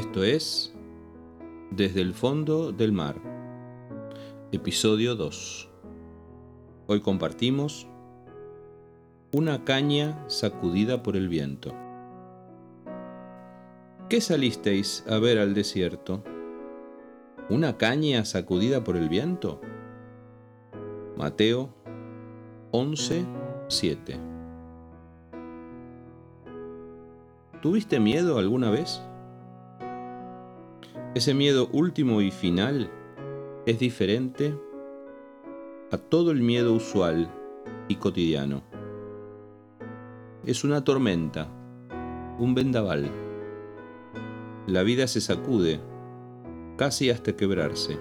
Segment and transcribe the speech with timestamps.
[0.00, 0.72] Esto es
[1.70, 3.16] Desde el fondo del mar,
[4.50, 5.68] episodio 2.
[6.86, 7.86] Hoy compartimos
[9.34, 11.74] Una caña sacudida por el viento.
[14.08, 16.24] ¿Qué salisteis a ver al desierto?
[17.50, 19.60] ¿Una caña sacudida por el viento?
[21.18, 21.74] Mateo
[22.70, 23.26] 11,
[23.68, 24.18] 7.
[27.60, 29.02] ¿Tuviste miedo alguna vez?
[31.12, 32.88] Ese miedo último y final
[33.66, 34.54] es diferente
[35.90, 37.28] a todo el miedo usual
[37.88, 38.62] y cotidiano.
[40.44, 41.48] Es una tormenta,
[42.38, 43.10] un vendaval.
[44.68, 45.80] La vida se sacude,
[46.76, 47.98] casi hasta quebrarse.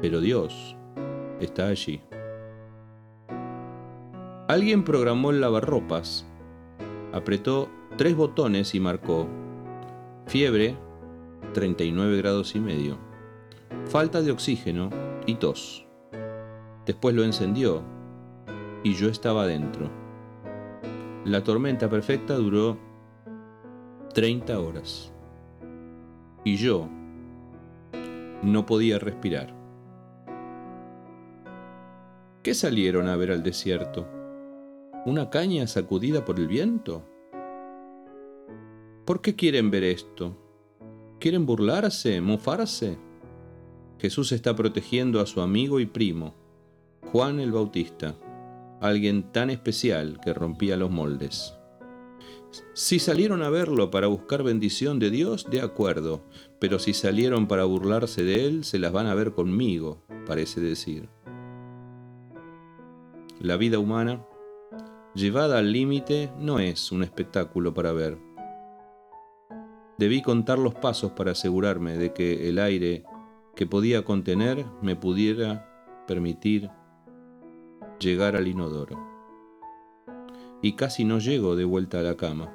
[0.00, 0.76] Pero Dios
[1.40, 2.00] está allí.
[4.48, 6.26] Alguien programó el lavarropas
[7.12, 7.68] apretó
[7.98, 9.28] tres botones y marcó
[10.26, 10.74] fiebre
[11.52, 12.98] 39 grados y medio,
[13.86, 14.90] falta de oxígeno
[15.26, 15.86] y tos.
[16.86, 17.82] Después lo encendió
[18.82, 19.90] y yo estaba dentro.
[21.24, 22.78] La tormenta perfecta duró
[24.14, 25.12] 30 horas
[26.44, 26.88] y yo
[28.42, 29.54] no podía respirar.
[32.42, 34.08] ¿Qué salieron a ver al desierto?
[35.06, 37.04] ¿Una caña sacudida por el viento?
[39.04, 40.41] ¿Por qué quieren ver esto?
[41.22, 42.98] ¿Quieren burlarse, mofarse?
[44.00, 46.34] Jesús está protegiendo a su amigo y primo,
[47.12, 48.16] Juan el Bautista,
[48.80, 51.54] alguien tan especial que rompía los moldes.
[52.74, 56.24] Si salieron a verlo para buscar bendición de Dios, de acuerdo,
[56.58, 61.08] pero si salieron para burlarse de Él, se las van a ver conmigo, parece decir.
[63.38, 64.26] La vida humana
[65.14, 68.31] llevada al límite no es un espectáculo para ver.
[70.02, 73.04] Debí contar los pasos para asegurarme de que el aire
[73.54, 76.70] que podía contener me pudiera permitir
[78.00, 78.98] llegar al inodoro.
[80.60, 82.52] Y casi no llego de vuelta a la cama.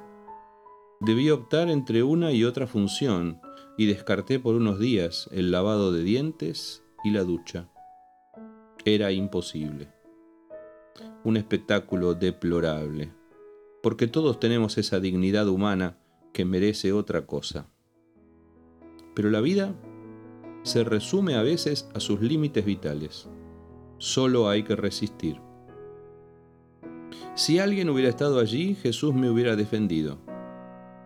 [1.00, 3.40] Debí optar entre una y otra función
[3.78, 7.70] y descarté por unos días el lavado de dientes y la ducha.
[8.84, 9.88] Era imposible
[11.24, 13.10] un espectáculo deplorable,
[13.82, 15.96] porque todos tenemos esa dignidad humana
[16.38, 17.66] que merece otra cosa.
[19.16, 19.74] Pero la vida
[20.62, 23.28] se resume a veces a sus límites vitales.
[23.96, 25.40] Solo hay que resistir.
[27.34, 30.18] Si alguien hubiera estado allí, Jesús me hubiera defendido.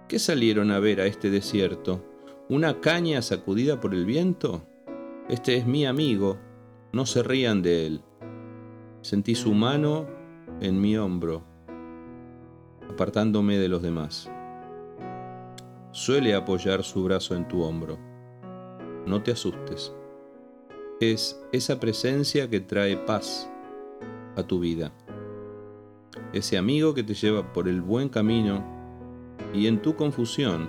[0.07, 2.05] ¿Qué salieron a ver a este desierto?
[2.51, 4.67] ¿Una caña sacudida por el viento?
[5.31, 6.37] Este es mi amigo,
[6.93, 8.03] no se rían de él.
[9.01, 10.07] Sentí su mano
[10.61, 11.43] en mi hombro,
[12.91, 14.29] apartándome de los demás.
[15.95, 17.99] Suele apoyar su brazo en tu hombro.
[19.05, 19.95] No te asustes.
[21.01, 23.47] Es esa presencia que trae paz
[24.37, 24.91] a tu vida.
[26.33, 28.65] Ese amigo que te lleva por el buen camino
[29.53, 30.67] y en tu confusión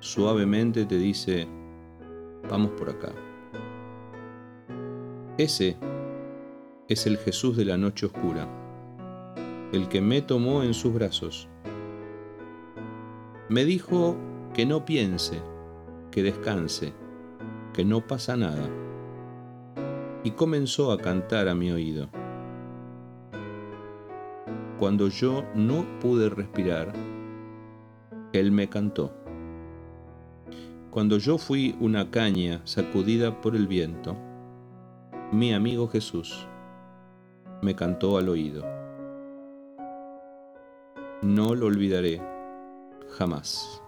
[0.00, 1.48] suavemente te dice,
[2.50, 3.14] vamos por acá.
[5.38, 5.78] Ese
[6.86, 8.46] es el Jesús de la noche oscura,
[9.72, 11.48] el que me tomó en sus brazos.
[13.48, 14.18] Me dijo
[14.54, 15.42] que no piense,
[16.12, 16.92] que descanse,
[17.72, 18.70] que no pasa nada,
[20.22, 22.08] y comenzó a cantar a mi oído.
[24.78, 26.92] Cuando yo no pude respirar,
[28.32, 29.12] Él me cantó.
[30.90, 34.16] Cuando yo fui una caña sacudida por el viento,
[35.32, 36.46] mi amigo Jesús
[37.60, 38.64] me cantó al oído.
[41.22, 42.22] No lo olvidaré
[43.18, 43.83] jamás.